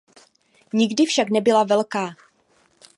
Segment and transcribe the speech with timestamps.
[0.73, 2.15] Nikdy však nebyla velká.